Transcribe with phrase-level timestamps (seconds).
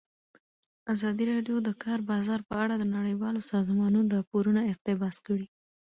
[0.93, 5.45] ازادي راډیو د د کار بازار په اړه د نړیوالو سازمانونو راپورونه اقتباس کړي.